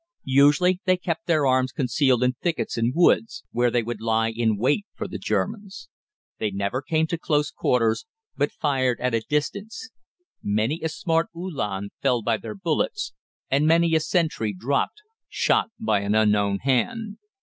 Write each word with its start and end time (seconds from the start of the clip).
Usually 0.23 0.81
they 0.85 0.97
kept 0.97 1.27
their 1.27 1.45
arms 1.45 1.71
concealed 1.71 2.23
in 2.23 2.33
thickets 2.41 2.75
and 2.75 2.91
woods, 2.95 3.43
where 3.51 3.69
they 3.69 3.83
would 3.83 4.01
lie 4.01 4.31
in 4.31 4.57
wait 4.57 4.87
for 4.95 5.07
the 5.07 5.19
Germans. 5.19 5.89
They 6.39 6.49
never 6.49 6.81
came 6.81 7.05
to 7.05 7.19
close 7.19 7.51
quarters, 7.51 8.07
but 8.35 8.51
fired 8.51 8.99
at 8.99 9.13
a 9.13 9.19
distance. 9.19 9.91
Many 10.41 10.81
a 10.81 10.89
smart 10.89 11.29
Uhlan 11.35 11.89
fell 12.01 12.23
by 12.23 12.37
their 12.37 12.55
bullets, 12.55 13.13
and 13.51 13.67
many 13.67 13.93
a 13.93 13.99
sentry 13.99 14.53
dropped, 14.57 15.03
shot 15.29 15.69
by 15.79 15.99
an 15.99 16.15
unknown 16.15 16.57
hand. 16.63 17.17